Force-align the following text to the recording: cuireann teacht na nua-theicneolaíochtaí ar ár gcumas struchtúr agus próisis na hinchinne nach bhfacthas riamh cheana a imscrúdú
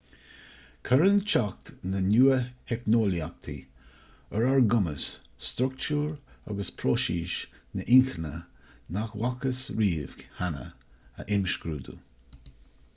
cuireann 0.87 1.17
teacht 1.31 1.67
na 1.89 1.99
nua-theicneolaíochtaí 2.05 3.55
ar 4.39 4.45
ár 4.53 4.63
gcumas 4.71 5.05
struchtúr 5.49 6.09
agus 6.53 6.73
próisis 6.81 7.35
na 7.81 7.87
hinchinne 7.91 8.33
nach 8.97 9.15
bhfacthas 9.21 9.61
riamh 9.83 10.17
cheana 10.25 10.65
a 11.25 11.29
imscrúdú 11.39 11.97